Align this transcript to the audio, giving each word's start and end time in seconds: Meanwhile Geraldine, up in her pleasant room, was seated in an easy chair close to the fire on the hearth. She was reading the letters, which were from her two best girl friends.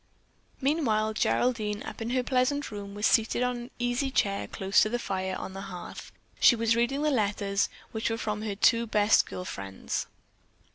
Meanwhile 0.59 1.13
Geraldine, 1.13 1.83
up 1.83 2.01
in 2.01 2.09
her 2.09 2.23
pleasant 2.23 2.71
room, 2.71 2.95
was 2.95 3.05
seated 3.05 3.43
in 3.43 3.47
an 3.49 3.71
easy 3.77 4.09
chair 4.09 4.47
close 4.47 4.81
to 4.81 4.89
the 4.89 4.97
fire 4.97 5.35
on 5.37 5.53
the 5.53 5.61
hearth. 5.69 6.11
She 6.39 6.55
was 6.55 6.75
reading 6.75 7.03
the 7.03 7.11
letters, 7.11 7.69
which 7.91 8.09
were 8.09 8.17
from 8.17 8.41
her 8.41 8.55
two 8.55 8.87
best 8.87 9.27
girl 9.27 9.45
friends. 9.45 10.07